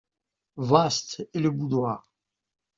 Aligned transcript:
Vaste 0.57 1.29
est 1.31 1.39
le 1.39 1.51
boudoir. 1.51 2.11